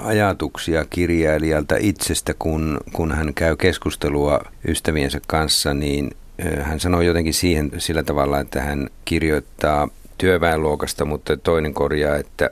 ajatuksia 0.04 0.84
kirjailijalta 0.90 1.74
itsestä, 1.78 2.34
kun, 2.38 2.80
kun 2.92 3.12
hän 3.12 3.34
käy 3.34 3.56
keskustelua 3.56 4.40
ystäviensä 4.68 5.20
kanssa, 5.26 5.74
niin 5.74 6.10
hän 6.60 6.80
sanoo 6.80 7.00
jotenkin 7.00 7.34
siihen 7.34 7.70
sillä 7.78 8.02
tavalla, 8.02 8.40
että 8.40 8.60
hän 8.60 8.90
kirjoittaa 9.04 9.88
työväenluokasta, 10.22 11.04
mutta 11.04 11.36
toinen 11.36 11.74
korjaa, 11.74 12.16
että 12.16 12.50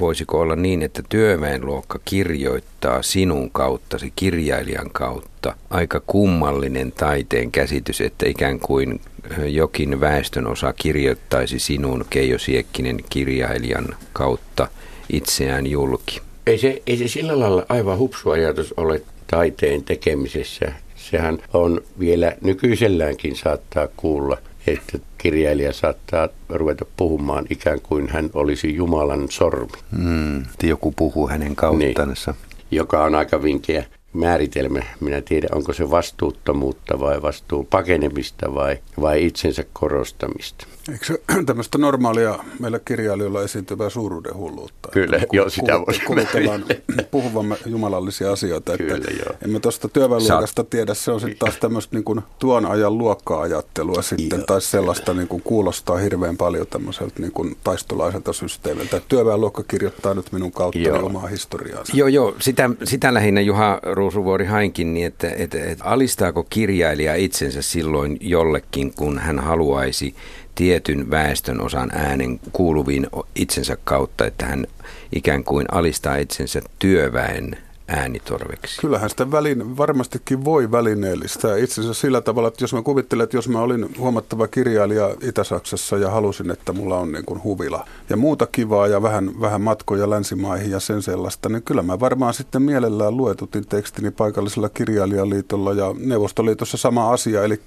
voisiko 0.00 0.40
olla 0.40 0.56
niin, 0.56 0.82
että 0.82 1.02
työväenluokka 1.08 1.98
kirjoittaa 2.04 3.02
sinun 3.02 3.50
kauttasi, 3.50 4.12
kirjailijan 4.16 4.90
kautta. 4.92 5.56
Aika 5.70 6.02
kummallinen 6.06 6.92
taiteen 6.92 7.50
käsitys, 7.52 8.00
että 8.00 8.28
ikään 8.28 8.58
kuin 8.58 9.00
jokin 9.46 10.00
väestön 10.00 10.46
osa 10.46 10.72
kirjoittaisi 10.72 11.58
sinun 11.58 12.04
Keijo 12.10 12.38
Siekkinen 12.38 12.98
kirjailijan 13.10 13.86
kautta 14.12 14.68
itseään 15.12 15.66
julki. 15.66 16.20
Ei 16.46 16.58
se, 16.58 16.82
ei 16.86 16.96
se 16.96 17.08
sillä 17.08 17.40
lailla 17.40 17.66
aivan 17.68 17.98
hupsu 17.98 18.30
ajatus 18.30 18.74
ole 18.76 19.02
taiteen 19.26 19.84
tekemisessä. 19.84 20.72
Sehän 20.96 21.38
on 21.52 21.80
vielä 21.98 22.32
nykyiselläänkin 22.40 23.36
saattaa 23.36 23.88
kuulla, 23.96 24.38
että 24.66 24.98
kirjailija 25.18 25.72
saattaa 25.72 26.28
ruveta 26.48 26.84
puhumaan 26.96 27.46
ikään 27.50 27.80
kuin 27.80 28.08
hän 28.08 28.30
olisi 28.34 28.74
Jumalan 28.74 29.26
sormi. 29.30 29.72
Mm, 29.98 30.44
joku 30.62 30.92
puhuu 30.92 31.28
hänen 31.28 31.56
kauttansa. 31.56 32.30
Niin, 32.30 32.78
joka 32.78 33.04
on 33.04 33.14
aika 33.14 33.42
vinkeä 33.42 33.84
määritelmä. 34.12 34.82
Minä 35.00 35.20
tiedän, 35.20 35.50
onko 35.54 35.72
se 35.72 35.90
vastuuttomuutta 35.90 37.00
vai 37.00 37.22
vastuun 37.22 37.66
pakenemista 37.66 38.54
vai, 38.54 38.78
vai 39.00 39.24
itsensä 39.24 39.64
korostamista. 39.72 40.66
Eikö 40.92 41.06
se 41.06 41.22
tämmöistä 41.46 41.78
normaalia 41.78 42.38
meillä 42.58 42.78
kirjailijoilla 42.84 43.42
esiintyvää 43.42 43.90
suuruuden 43.90 44.34
hulluutta? 44.34 44.88
Kyllä, 44.92 45.18
ku, 45.18 45.36
joo, 45.36 45.50
sitä 45.50 45.80
voisi 45.80 46.00
Kuvitellaan 46.00 46.64
puhuvamme 47.10 47.56
jumalallisia 47.66 48.32
asioita. 48.32 48.74
Että 48.74 48.84
Kyllä, 48.84 49.10
joo. 49.24 49.36
Emme 49.44 49.60
tuosta 49.60 49.88
työväenluokasta 49.88 50.64
tiedä, 50.64 50.94
se 50.94 51.10
on 51.10 51.20
sitten 51.20 51.38
taas 51.38 51.56
tämmöistä 51.56 51.96
niin 51.96 52.04
kuin 52.04 52.20
tuon 52.38 52.66
ajan 52.66 52.98
luokka-ajattelua 52.98 54.02
sitten, 54.02 54.38
joo. 54.38 54.46
tai 54.46 54.60
sellaista 54.60 55.14
niin 55.14 55.28
kuin 55.28 55.42
kuulostaa 55.42 55.96
hirveän 55.96 56.36
paljon 56.36 56.66
tämmöiseltä 56.66 57.14
niin 57.18 57.32
kuin 57.32 57.56
taistolaiselta 57.64 58.32
systeemiltä. 58.32 59.00
Työväenluokka 59.08 59.62
kirjoittaa 59.62 60.14
nyt 60.14 60.32
minun 60.32 60.52
kautta 60.52 60.92
omaa 61.02 61.26
historiaansa. 61.26 61.96
Joo, 61.96 62.08
joo, 62.08 62.34
sitä, 62.40 62.70
sitä 62.84 63.14
lähinnä 63.14 63.40
Juha 63.40 63.80
Ruusuvuori 64.02 64.46
hainkin, 64.46 64.94
niin 64.94 65.06
että, 65.06 65.30
että, 65.36 65.64
että 65.64 65.84
alistaako 65.84 66.46
kirjailija 66.50 67.14
itsensä 67.14 67.62
silloin 67.62 68.18
jollekin, 68.20 68.94
kun 68.94 69.18
hän 69.18 69.38
haluaisi 69.38 70.14
tietyn 70.54 71.10
väestön 71.10 71.60
osan 71.60 71.90
äänen 71.94 72.40
kuuluviin 72.52 73.06
itsensä 73.34 73.76
kautta, 73.84 74.26
että 74.26 74.46
hän 74.46 74.66
ikään 75.12 75.44
kuin 75.44 75.66
alistaa 75.72 76.16
itsensä 76.16 76.62
työväen 76.78 77.58
äänitorveksi. 77.88 78.80
Kyllähän 78.80 79.10
sitä 79.10 79.30
välin, 79.30 79.76
varmastikin 79.76 80.44
voi 80.44 80.70
välineellistää 80.70 81.56
itsensä 81.56 81.94
sillä 81.94 82.20
tavalla, 82.20 82.48
että 82.48 82.64
jos 82.64 82.74
mä 82.74 82.82
kuvittelen, 82.82 83.24
että 83.24 83.36
jos 83.36 83.48
mä 83.48 83.60
olin 83.60 83.94
huomattava 83.98 84.48
kirjailija 84.48 85.14
Itä-Saksassa 85.22 85.98
ja 85.98 86.10
halusin, 86.10 86.50
että 86.50 86.72
mulla 86.72 86.98
on 86.98 87.12
niin 87.12 87.24
kuin 87.24 87.42
huvila 87.44 87.86
ja 88.10 88.16
muuta 88.16 88.46
kivaa 88.46 88.86
ja 88.86 89.02
vähän, 89.02 89.40
vähän 89.40 89.60
matkoja 89.60 90.10
länsimaihin 90.10 90.70
ja 90.70 90.80
sen 90.80 91.02
sellaista, 91.02 91.48
niin 91.48 91.62
kyllä 91.62 91.82
mä 91.82 92.00
varmaan 92.00 92.34
sitten 92.34 92.62
mielellään 92.62 93.16
luetutin 93.16 93.66
tekstini 93.66 94.10
paikallisella 94.10 94.68
kirjailijaliitolla 94.68 95.72
ja 95.72 95.94
Neuvostoliitossa 95.98 96.76
sama 96.76 97.12
asia, 97.12 97.44
eli 97.44 97.60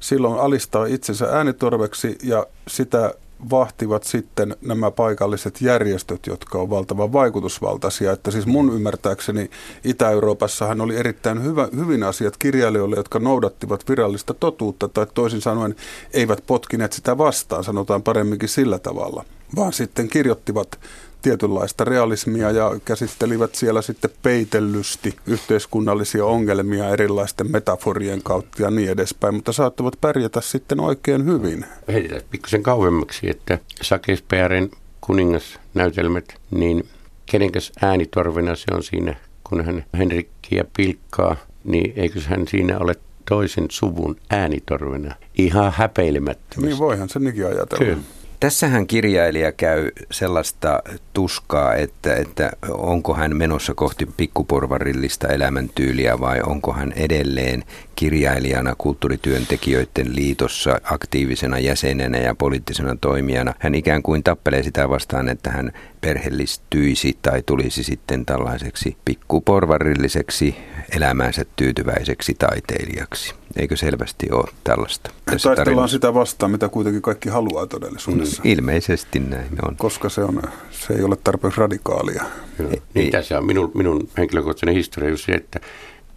silloin 0.00 0.40
alistaa 0.40 0.86
itsensä 0.86 1.26
äänitorveksi 1.26 2.18
ja 2.22 2.46
sitä 2.68 3.14
vahtivat 3.50 4.04
sitten 4.04 4.56
nämä 4.60 4.90
paikalliset 4.90 5.60
järjestöt, 5.60 6.26
jotka 6.26 6.58
on 6.58 6.70
valtavan 6.70 7.12
vaikutusvaltaisia. 7.12 8.12
Että 8.12 8.30
siis 8.30 8.46
mun 8.46 8.74
ymmärtääkseni 8.74 9.50
Itä-Euroopassahan 9.84 10.80
oli 10.80 10.96
erittäin 10.96 11.44
hyvä, 11.44 11.68
hyvin 11.76 12.02
asiat 12.02 12.36
kirjailijoille, 12.36 12.96
jotka 12.96 13.18
noudattivat 13.18 13.88
virallista 13.88 14.34
totuutta 14.34 14.88
tai 14.88 15.06
toisin 15.14 15.40
sanoen 15.40 15.76
eivät 16.12 16.42
potkineet 16.46 16.92
sitä 16.92 17.18
vastaan, 17.18 17.64
sanotaan 17.64 18.02
paremminkin 18.02 18.48
sillä 18.48 18.78
tavalla, 18.78 19.24
vaan 19.56 19.72
sitten 19.72 20.08
kirjoittivat 20.08 20.78
tietynlaista 21.22 21.84
realismia 21.84 22.50
ja 22.50 22.70
käsittelivät 22.84 23.54
siellä 23.54 23.82
sitten 23.82 24.10
peitellysti 24.22 25.16
yhteiskunnallisia 25.26 26.24
ongelmia 26.24 26.88
erilaisten 26.88 27.52
metaforien 27.52 28.22
kautta 28.22 28.62
ja 28.62 28.70
niin 28.70 28.90
edespäin, 28.90 29.34
mutta 29.34 29.52
saattavat 29.52 30.00
pärjätä 30.00 30.40
sitten 30.40 30.80
oikein 30.80 31.24
hyvin. 31.24 31.66
Heitetään 31.88 32.22
pikkusen 32.30 32.62
kauemmaksi, 32.62 33.30
että 33.30 33.58
Sakespearen 33.82 34.70
kuningasnäytelmät, 35.00 36.24
niin 36.50 36.88
kenenkäs 37.26 37.72
äänitorvena 37.82 38.56
se 38.56 38.64
on 38.74 38.82
siinä, 38.82 39.16
kun 39.44 39.64
hän 39.64 39.84
Henrikkiä 39.98 40.64
pilkkaa, 40.76 41.36
niin 41.64 41.92
eikö 41.96 42.20
hän 42.20 42.48
siinä 42.48 42.78
ole 42.78 42.94
toisen 43.28 43.66
suvun 43.70 44.16
äänitorvena 44.30 45.14
ihan 45.38 45.72
häpeilemättömästi. 45.76 46.66
Niin 46.66 46.78
voihan 46.78 47.08
se 47.08 47.18
niinkin 47.18 47.46
ajatella. 47.46 47.84
Kyllä. 47.84 48.02
Tässähän 48.42 48.86
kirjailija 48.86 49.52
käy 49.52 49.90
sellaista 50.10 50.82
tuskaa, 51.12 51.74
että, 51.74 52.14
että 52.14 52.50
onko 52.70 53.14
hän 53.14 53.36
menossa 53.36 53.74
kohti 53.74 54.06
pikkuporvarillista 54.16 55.28
elämäntyyliä 55.28 56.20
vai 56.20 56.40
onko 56.46 56.72
hän 56.72 56.92
edelleen 56.96 57.64
kirjailijana 57.96 58.74
kulttuurityöntekijöiden 58.78 60.16
liitossa 60.16 60.80
aktiivisena 60.84 61.58
jäsenenä 61.58 62.18
ja 62.18 62.34
poliittisena 62.34 62.96
toimijana. 63.00 63.54
Hän 63.58 63.74
ikään 63.74 64.02
kuin 64.02 64.22
tappelee 64.22 64.62
sitä 64.62 64.88
vastaan, 64.88 65.28
että 65.28 65.50
hän 65.50 65.72
perhellistyisi 66.00 67.18
tai 67.22 67.42
tulisi 67.46 67.84
sitten 67.84 68.26
tällaiseksi 68.26 68.96
pikkuporvarilliseksi 69.04 70.56
elämäänsä 70.96 71.44
tyytyväiseksi 71.56 72.34
taiteilijaksi. 72.38 73.41
Eikö 73.56 73.76
selvästi 73.76 74.26
ole 74.32 74.52
tällaista? 74.64 75.10
Taistellaan 75.24 75.56
tarinassa? 75.56 75.94
sitä 75.94 76.14
vastaan, 76.14 76.52
mitä 76.52 76.68
kuitenkin 76.68 77.02
kaikki 77.02 77.28
haluaa 77.28 77.66
todellisuudessa. 77.66 78.42
Mm, 78.44 78.50
ilmeisesti 78.50 79.20
näin 79.20 79.58
on. 79.68 79.76
Koska 79.76 80.08
se, 80.08 80.24
on, 80.24 80.42
se 80.70 80.94
ei 80.94 81.02
ole 81.02 81.16
tarpeeksi 81.24 81.60
radikaalia. 81.60 82.24
Ei, 82.70 82.82
niin, 82.94 83.12
tässä 83.12 83.38
on 83.38 83.46
minun, 83.46 83.70
minun 83.74 84.08
henkilökohtainen 84.18 84.74
historia 84.74 85.10
just 85.10 85.24
se, 85.24 85.32
että 85.32 85.60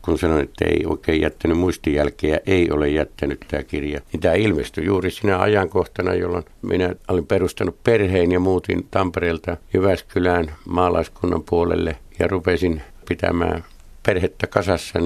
kun 0.06 0.18
sanoin, 0.18 0.44
että 0.44 0.66
ei 0.66 0.86
oikein 0.86 1.22
jättänyt 1.22 1.58
muistijälkeä, 1.58 2.40
ei 2.46 2.72
ole 2.72 2.90
jättänyt 2.90 3.46
tämä 3.48 3.64
kirja, 3.64 4.02
niin 4.12 4.20
tämä 4.22 4.34
ilmestyi 4.34 4.86
juuri 4.86 5.12
sinä 5.12 5.40
ajankohtana, 5.40 6.14
jolloin 6.14 6.46
minä 6.62 6.96
olin 7.08 7.28
perustanut 7.28 7.84
perheen 7.84 8.32
ja 8.32 8.40
muutin 8.40 8.88
Tampereelta 8.92 9.58
Jyväskylään 9.74 10.56
maalaiskunnan 10.66 11.44
puolelle 11.44 11.98
ja 12.20 12.28
rupesin 12.28 12.82
pitämään 13.08 13.64
perhettä 14.06 14.48
kasassa, 14.48 15.00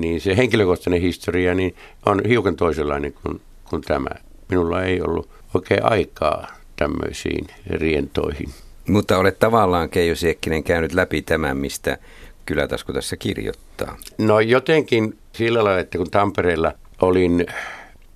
niin, 0.00 0.20
se 0.20 0.36
henkilökohtainen 0.36 1.00
historia 1.00 1.54
niin 1.54 1.74
on 2.06 2.20
hiukan 2.28 2.56
toisenlainen 2.56 3.12
kuin, 3.12 3.40
kuin 3.64 3.82
tämä. 3.82 4.10
Minulla 4.48 4.82
ei 4.82 5.00
ollut 5.00 5.28
oikein 5.54 5.84
aikaa 5.84 6.46
tämmöisiin 6.76 7.46
rientoihin. 7.70 8.48
Mutta 8.88 9.18
olet 9.18 9.38
tavallaan 9.38 9.88
Keijo 9.88 10.14
Siekkinen 10.14 10.64
käynyt 10.64 10.92
läpi 10.92 11.22
tämän, 11.22 11.56
mistä 11.56 11.98
Kylätasku 12.46 12.92
tässä 12.92 13.16
kirjoittaa? 13.16 13.96
No 14.18 14.40
jotenkin 14.40 15.18
sillä 15.32 15.64
lailla, 15.64 15.80
että 15.80 15.98
kun 15.98 16.10
Tampereella 16.10 16.72
olin 17.00 17.46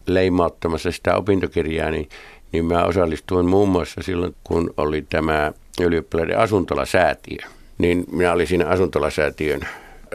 leimauttamassa 0.06 0.92
sitä 0.92 1.16
opintokirjaa, 1.16 1.90
niin, 1.90 2.08
niin 2.52 2.64
mä 2.64 2.84
osallistuin 2.84 3.46
muun 3.46 3.68
muassa 3.68 4.02
silloin, 4.02 4.34
kun 4.44 4.74
oli 4.76 5.06
tämä 5.10 5.52
ylioppilaiden 5.80 6.38
asuntolasäätiö. 6.38 7.38
Niin 7.78 8.04
minä 8.12 8.32
olin 8.32 8.46
siinä 8.46 8.66
asuntolasäätiön 8.66 9.60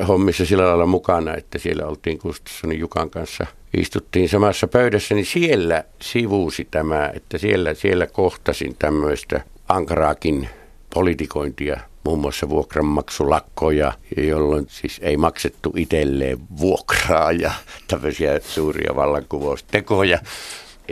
hommissa 0.08 0.46
sillä 0.46 0.68
lailla 0.68 0.86
mukana, 0.86 1.36
että 1.36 1.58
siellä 1.58 1.86
oltiin 1.86 2.20
Gustafssonin 2.22 2.80
Jukan 2.80 3.10
kanssa 3.10 3.46
istuttiin 3.78 4.30
samassa 4.30 4.68
pöydässä, 4.68 5.16
niin 5.16 5.26
siellä 5.26 5.84
sivuusi 6.02 6.68
tämä, 6.72 7.12
että 7.14 7.38
siellä, 7.38 7.74
siellä 7.74 8.08
kohtasin 8.08 8.76
tämmöistä 8.80 9.42
ankaraakin 9.68 10.50
politikointia, 10.94 11.80
muun 12.04 12.20
muassa 12.20 12.50
vuokranmaksulakkoja, 12.50 13.94
jolloin 14.18 14.66
siis 14.70 15.00
ei 15.04 15.18
maksettu 15.18 15.74
itselleen 15.76 16.38
vuokraa 16.60 17.32
ja 17.32 17.52
tämmöisiä 17.88 18.40
suuria 18.40 18.96
vallankumoustekoja. 18.96 20.20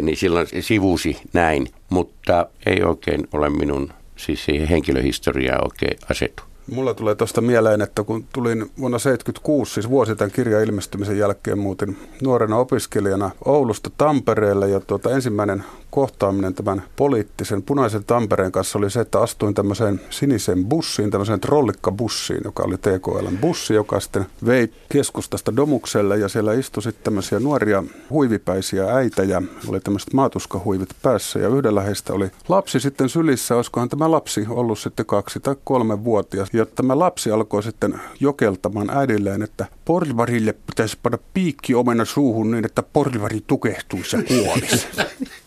Niin 0.02 0.18
silloin 0.18 0.48
se 0.48 0.62
sivusi 0.62 1.18
näin, 1.34 1.68
mutta 1.90 2.48
ei 2.66 2.84
oikein 2.84 3.28
ole 3.34 3.50
minun 3.50 3.94
siis 4.16 4.46
siihen 4.46 4.68
henkilöhistoriaan 4.68 5.64
oikein 5.64 5.98
asetu. 6.12 6.44
Mulla 6.72 6.94
tulee 6.94 7.16
tuosta 7.16 7.42
mieleen, 7.42 7.82
että 7.82 8.04
kun 8.04 8.26
tulin 8.34 8.58
vuonna 8.58 9.00
1976, 9.00 9.74
siis 9.74 9.90
vuosi 9.90 10.16
tämän 10.16 10.32
kirjan 10.32 10.64
ilmestymisen 10.64 11.18
jälkeen, 11.18 11.60
muutin 11.60 11.98
nuorena 12.22 12.58
opiskelijana 12.58 13.32
Oulusta 13.46 13.90
Tampereelle 13.98 14.70
ja 14.70 14.80
tuota, 14.80 15.12
ensimmäinen 15.12 15.64
kohtaaminen 15.94 16.54
tämän 16.54 16.84
poliittisen 16.96 17.64
punaisen 17.64 18.04
Tampereen 18.04 18.52
kanssa 18.52 18.80
oli 18.80 18.90
se, 18.90 19.00
että 19.00 19.20
astuin 19.20 19.54
tämmöiseen 19.54 20.02
sinisen 20.10 20.66
bussiin, 20.66 21.12
tämmöiseen 21.12 21.40
trollikkabussiin, 21.40 22.42
joka 22.44 22.64
oli 22.64 22.78
TKLn 22.78 23.38
bussi, 23.42 23.74
joka 23.74 24.00
sitten 24.00 24.26
vei 24.46 24.74
keskustasta 24.92 25.56
Domukselle 25.56 26.18
ja 26.18 26.28
siellä 26.28 26.54
istui 26.54 26.84
sitten 26.84 27.04
tämmöisiä 27.04 27.40
nuoria 27.40 27.84
huivipäisiä 28.10 28.86
äitäjä, 28.96 29.42
oli 29.68 29.80
tämmöiset 29.80 30.14
maatuskahuivit 30.14 30.90
päässä 31.02 31.40
ja 31.40 31.48
yhdellä 31.48 31.82
heistä 31.82 32.14
oli 32.14 32.32
lapsi 32.50 32.80
sitten 32.80 33.10
sylissä, 33.10 33.56
olisikohan 33.56 33.90
tämä 33.90 34.12
lapsi 34.12 34.46
ollut 34.50 34.80
sitten 34.80 35.06
kaksi 35.06 35.40
tai 35.40 35.56
kolme 35.64 36.04
vuotia. 36.04 36.46
Ja 36.54 36.66
tämä 36.66 37.00
lapsi 37.00 37.32
alkoi 37.32 37.64
sitten 37.64 38.02
jokeltamaan 38.20 38.90
äidilleen, 38.90 39.42
että 39.42 39.66
porvarille 39.86 40.54
pitäisi 40.54 40.98
panna 41.04 41.18
piikki 41.34 41.76
omena 41.76 42.06
suuhun 42.06 42.52
niin, 42.52 42.66
että 42.66 42.84
porvari 42.84 43.44
tukehtuisi 43.48 44.16
ja 44.18 44.24
kuolisi. 44.24 44.88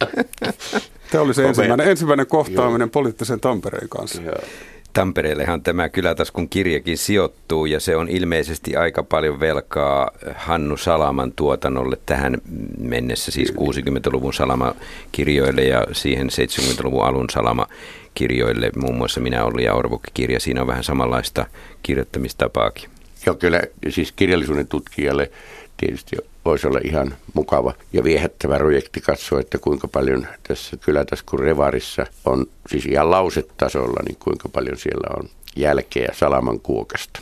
Tämä 1.10 1.24
oli 1.24 1.34
se 1.34 1.48
ensimmäinen, 1.48 1.88
ensimmäinen 1.88 2.26
kohtaaminen 2.26 2.86
Joo. 2.86 2.92
poliittisen 2.92 3.40
Tampereen 3.40 3.88
kanssa. 3.88 4.22
Joo. 4.22 4.34
Tampereellehan 4.96 5.62
tämä 5.62 5.88
Kylätaskun 5.88 6.48
kirjakin 6.48 6.98
sijoittuu 6.98 7.66
ja 7.66 7.80
se 7.80 7.96
on 7.96 8.08
ilmeisesti 8.08 8.76
aika 8.76 9.02
paljon 9.02 9.40
velkaa 9.40 10.10
Hannu 10.34 10.76
Salaman 10.76 11.32
tuotannolle 11.32 11.98
tähän 12.06 12.38
mennessä, 12.78 13.30
siis 13.30 13.52
60-luvun 13.52 14.34
Salama-kirjoille 14.34 15.64
ja 15.64 15.86
siihen 15.92 16.28
70-luvun 16.28 17.04
alun 17.04 17.30
Salama-kirjoille, 17.30 18.70
muun 18.76 18.96
muassa 18.96 19.20
Minä 19.20 19.44
olin 19.44 19.64
ja 19.64 19.74
Orvokki-kirja, 19.74 20.40
siinä 20.40 20.60
on 20.60 20.66
vähän 20.66 20.84
samanlaista 20.84 21.46
kirjoittamistapaakin. 21.82 22.90
Joo, 23.26 23.34
kyllä 23.34 23.62
siis 23.88 24.12
kirjallisuuden 24.12 24.66
tutkijalle 24.66 25.30
tietysti 25.76 26.16
voisi 26.46 26.66
olla 26.66 26.80
ihan 26.84 27.14
mukava 27.34 27.74
ja 27.92 28.04
viehättävä 28.04 28.58
projekti 28.58 29.00
katsoa, 29.00 29.40
että 29.40 29.58
kuinka 29.58 29.88
paljon 29.88 30.26
tässä 30.48 30.76
kylätaskun 30.76 31.38
revarissa 31.38 32.06
on, 32.24 32.46
siis 32.68 32.86
ihan 32.86 33.10
lausetasolla, 33.10 34.00
niin 34.06 34.16
kuinka 34.18 34.48
paljon 34.48 34.76
siellä 34.76 35.16
on 35.20 35.28
jälkeä 35.56 36.08
Salaman 36.12 36.60
kuokasta. 36.60 37.20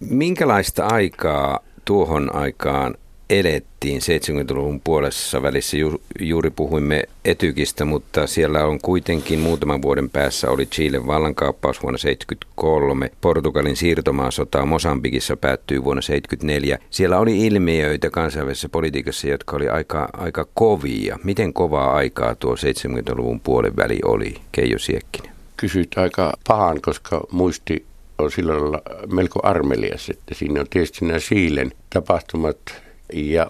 Minkälaista 0.00 0.86
aikaa 0.86 1.60
tuohon 1.84 2.34
aikaan 2.34 2.94
elettiin 3.30 4.00
70-luvun 4.00 4.80
puolessa 4.80 5.42
välissä. 5.42 5.76
Ju, 5.76 6.00
juuri 6.20 6.50
puhuimme 6.50 7.02
Etykistä, 7.24 7.84
mutta 7.84 8.26
siellä 8.26 8.64
on 8.64 8.80
kuitenkin 8.80 9.38
muutaman 9.38 9.82
vuoden 9.82 10.10
päässä 10.10 10.50
oli 10.50 10.66
Chilen 10.66 11.06
vallankaappaus 11.06 11.82
vuonna 11.82 11.98
73. 11.98 13.10
Portugalin 13.20 13.76
siirtomaasota 13.76 14.66
Mosambikissa 14.66 15.36
päättyi 15.36 15.84
vuonna 15.84 16.02
74. 16.02 16.78
Siellä 16.90 17.18
oli 17.18 17.46
ilmiöitä 17.46 18.10
kansainvälisessä 18.10 18.68
politiikassa, 18.68 19.28
jotka 19.28 19.56
oli 19.56 19.68
aika, 19.68 20.08
aika 20.12 20.46
kovia. 20.54 21.18
Miten 21.24 21.52
kovaa 21.52 21.94
aikaa 21.94 22.34
tuo 22.34 22.54
70-luvun 22.54 23.40
puolen 23.40 23.76
väli 23.76 23.98
oli, 24.04 24.34
Keijo 24.52 24.78
Siekkinen? 24.78 25.32
Kysyt 25.56 25.98
aika 25.98 26.32
pahan, 26.48 26.80
koska 26.80 27.20
muisti 27.30 27.84
on 28.18 28.30
silloin 28.30 28.80
melko 29.12 29.40
armelias, 29.42 30.10
että 30.10 30.34
siinä 30.34 30.60
on 30.60 30.66
tietysti 30.70 31.04
nämä 31.04 31.18
Siilen 31.18 31.72
tapahtumat 31.90 32.83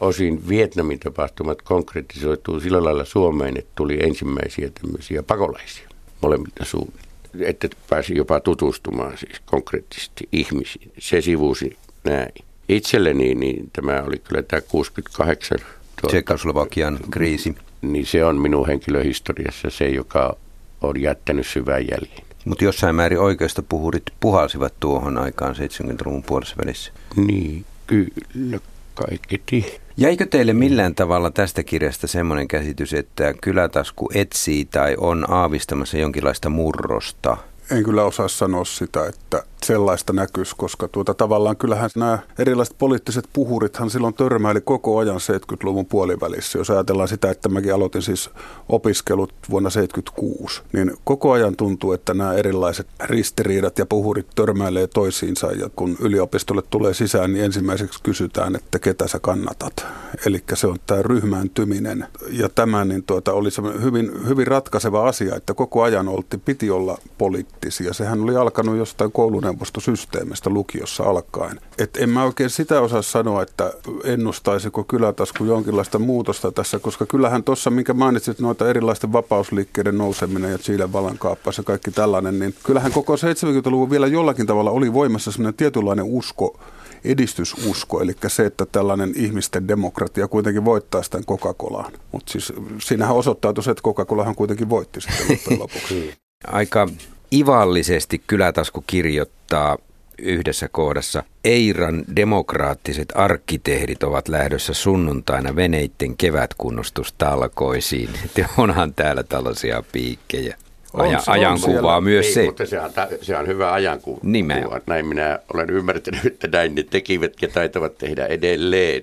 osin 0.00 0.48
Vietnamin 0.48 0.98
tapahtumat 0.98 1.62
konkretisoituu 1.62 2.60
sillä 2.60 2.84
lailla 2.84 3.04
Suomeen, 3.04 3.58
että 3.58 3.72
tuli 3.74 3.98
ensimmäisiä 4.02 4.70
tämmöisiä 4.80 5.22
pakolaisia 5.22 5.88
molemmilta 6.22 6.64
suunnilta. 6.64 7.04
Että 7.40 7.68
pääsi 7.90 8.16
jopa 8.16 8.40
tutustumaan 8.40 9.18
siis 9.18 9.40
konkreettisesti 9.44 10.28
ihmisiin. 10.32 10.92
Se 10.98 11.20
sivusi 11.20 11.76
näin. 12.04 12.32
Itselleni 12.68 13.34
niin 13.34 13.70
tämä 13.72 14.02
oli 14.06 14.18
kyllä 14.18 14.42
tämä 14.42 14.60
68 14.60 15.58
Tsekoslovakian 16.06 16.98
kriisi. 17.10 17.54
Niin 17.82 18.06
se 18.06 18.24
on 18.24 18.36
minun 18.36 18.66
henkilöhistoriassa 18.66 19.70
se, 19.70 19.88
joka 19.88 20.36
on 20.80 21.00
jättänyt 21.00 21.46
syvän 21.46 21.86
jäljen. 21.90 22.24
Mutta 22.44 22.64
jossain 22.64 22.94
määrin 22.94 23.18
oikeasta 23.18 23.62
puhurit 23.62 24.02
puhalsivat 24.20 24.74
tuohon 24.80 25.18
aikaan 25.18 25.54
70-luvun 25.54 26.22
puolessa 26.22 26.56
välissä. 26.64 26.92
Niin, 27.16 27.64
kyllä 27.86 28.60
kaiketi. 28.94 29.80
Jäikö 29.96 30.26
teille 30.26 30.52
millään 30.52 30.94
tavalla 30.94 31.30
tästä 31.30 31.62
kirjasta 31.62 32.06
semmoinen 32.06 32.48
käsitys, 32.48 32.94
että 32.94 33.34
kylätasku 33.40 34.10
etsii 34.14 34.64
tai 34.64 34.96
on 34.98 35.30
aavistamassa 35.30 35.98
jonkinlaista 35.98 36.48
murrosta? 36.48 37.36
En 37.70 37.84
kyllä 37.84 38.04
osaa 38.04 38.28
sanoa 38.28 38.64
sitä, 38.64 39.06
että 39.06 39.42
sellaista 39.64 40.12
näkyisi, 40.12 40.54
koska 40.56 40.88
tuota, 40.88 41.14
tavallaan 41.14 41.56
kyllähän 41.56 41.90
nämä 41.96 42.18
erilaiset 42.38 42.74
poliittiset 42.78 43.28
puhurithan 43.32 43.90
silloin 43.90 44.14
törmäili 44.14 44.60
koko 44.60 44.98
ajan 44.98 45.16
70-luvun 45.16 45.86
puolivälissä. 45.86 46.58
Jos 46.58 46.70
ajatellaan 46.70 47.08
sitä, 47.08 47.30
että 47.30 47.48
mäkin 47.48 47.74
aloitin 47.74 48.02
siis 48.02 48.30
opiskelut 48.68 49.32
vuonna 49.50 49.70
76, 49.70 50.62
niin 50.72 50.92
koko 51.04 51.32
ajan 51.32 51.56
tuntuu, 51.56 51.92
että 51.92 52.14
nämä 52.14 52.32
erilaiset 52.32 52.86
ristiriidat 53.04 53.78
ja 53.78 53.86
puhurit 53.86 54.26
törmäilee 54.34 54.86
toisiinsa 54.86 55.52
ja 55.52 55.70
kun 55.76 55.96
yliopistolle 56.00 56.62
tulee 56.70 56.94
sisään, 56.94 57.32
niin 57.32 57.44
ensimmäiseksi 57.44 58.02
kysytään, 58.02 58.56
että 58.56 58.78
ketä 58.78 59.08
sä 59.08 59.18
kannatat. 59.18 59.86
Eli 60.26 60.44
se 60.54 60.66
on 60.66 60.78
tämä 60.86 61.02
ryhmääntyminen 61.02 62.06
ja 62.30 62.48
tämä 62.48 62.84
niin 62.84 63.02
tuota, 63.02 63.32
oli 63.32 63.48
hyvin, 63.82 64.28
hyvin 64.28 64.46
ratkaiseva 64.46 65.08
asia, 65.08 65.36
että 65.36 65.54
koko 65.54 65.82
ajan 65.82 66.08
olti, 66.08 66.38
piti 66.38 66.70
olla 66.70 66.98
poliittisia. 67.18 67.92
Sehän 67.92 68.22
oli 68.22 68.36
alkanut 68.36 68.76
jostain 68.76 69.12
koulun 69.12 69.44
neuvostosysteemistä 69.54 70.50
lukiossa 70.50 71.04
alkaen. 71.04 71.60
Et 71.78 71.96
en 71.96 72.10
mä 72.10 72.24
oikein 72.24 72.50
sitä 72.50 72.80
osaa 72.80 73.02
sanoa, 73.02 73.42
että 73.42 73.72
ennustaisiko 74.04 74.84
kylätasku 74.84 75.44
jonkinlaista 75.44 75.98
muutosta 75.98 76.52
tässä, 76.52 76.78
koska 76.78 77.06
kyllähän 77.06 77.44
tuossa, 77.44 77.70
minkä 77.70 77.94
mainitsit, 77.94 78.40
noita 78.40 78.70
erilaisten 78.70 79.12
vapausliikkeiden 79.12 79.98
nouseminen 79.98 80.50
ja 80.50 80.58
Chilen 80.58 80.92
vallankaappaus 80.92 81.58
ja 81.58 81.64
kaikki 81.64 81.90
tällainen, 81.90 82.38
niin 82.38 82.54
kyllähän 82.64 82.92
koko 82.92 83.14
70-luvun 83.14 83.90
vielä 83.90 84.06
jollakin 84.06 84.46
tavalla 84.46 84.70
oli 84.70 84.92
voimassa 84.92 85.32
sellainen 85.32 85.54
tietynlainen 85.54 86.04
usko, 86.04 86.60
edistysusko, 87.04 88.00
eli 88.00 88.12
se, 88.26 88.46
että 88.46 88.66
tällainen 88.66 89.12
ihmisten 89.16 89.68
demokratia 89.68 90.28
kuitenkin 90.28 90.64
voittaa 90.64 91.02
sitä 91.02 91.18
Coca-Colaan. 91.18 91.92
Mutta 92.12 92.32
siis 92.32 92.52
siinähän 92.80 93.16
osoittautui 93.16 93.64
se, 93.64 93.70
että 93.70 93.82
Coca-Colahan 93.82 94.34
kuitenkin 94.34 94.70
voitti 94.70 95.00
sitten 95.00 95.58
lopuksi. 95.58 96.14
Aika 96.46 96.88
ivallisesti 97.34 98.22
Kylätasku 98.26 98.84
kirjoittaa 98.86 99.78
yhdessä 100.18 100.68
kohdassa. 100.68 101.22
Eiran 101.44 102.04
demokraattiset 102.16 103.08
arkkitehdit 103.14 104.02
ovat 104.02 104.28
lähdössä 104.28 104.74
sunnuntaina 104.74 105.56
veneitten 105.56 106.16
kevätkunnostustalkoisiin. 106.16 108.10
Onhan 108.58 108.94
täällä 108.94 109.22
tällaisia 109.22 109.82
piikkejä. 109.92 110.56
Aja, 110.94 111.18
on, 111.18 111.24
ajankuvaa 111.26 111.96
on 111.96 112.04
myös 112.04 112.26
Ei, 112.26 112.32
se. 112.32 112.44
Mutta 112.44 112.66
se 112.66 112.80
on, 112.80 112.90
se 113.22 113.36
on 113.36 113.46
hyvä 113.46 113.72
ajankuva. 113.72 114.20
Nimenomaan. 114.22 114.80
Näin 114.86 115.06
minä 115.06 115.38
olen 115.54 115.70
ymmärtänyt, 115.70 116.26
että 116.26 116.48
näin 116.52 116.74
ne 116.74 116.82
tekivät 116.82 117.32
ja 117.42 117.48
taitavat 117.48 117.98
tehdä 117.98 118.26
edelleen. 118.26 119.02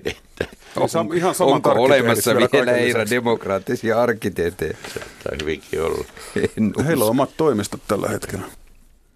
On, 0.76 1.16
ihan 1.16 1.34
Onko 1.40 1.70
olemassa 1.70 2.34
vielä 2.34 2.72
Eira 2.72 3.10
demokraattisia 3.10 4.02
arkkitehtejä? 4.02 4.76
Saattaa 4.82 5.32
hyvinkin 5.42 5.82
olla. 5.82 6.04
Heillä 6.86 7.04
on 7.04 7.10
omat 7.10 7.30
toimistot 7.36 7.80
tällä 7.88 8.08
hetkellä. 8.08 8.44